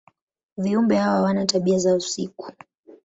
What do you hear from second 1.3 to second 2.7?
tabia za usiku.